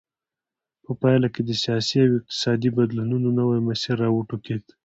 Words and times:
په 0.83 0.91
پایله 1.01 1.27
کې 1.33 1.41
د 1.45 1.51
سیاسي 1.63 1.97
او 2.03 2.11
اقتصادي 2.19 2.69
بدلونونو 2.77 3.27
نوی 3.39 3.59
مسیر 3.67 3.95
را 4.01 4.09
وټوکېد. 4.11 4.63